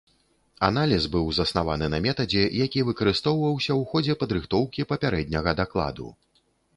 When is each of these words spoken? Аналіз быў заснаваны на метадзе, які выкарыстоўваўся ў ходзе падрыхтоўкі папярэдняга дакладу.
Аналіз 0.67 1.03
быў 1.15 1.27
заснаваны 1.39 1.89
на 1.95 1.99
метадзе, 2.05 2.45
які 2.61 2.83
выкарыстоўваўся 2.87 3.69
ў 3.73 3.91
ходзе 3.91 4.15
падрыхтоўкі 4.23 4.87
папярэдняга 4.93 5.51
дакладу. 5.61 6.07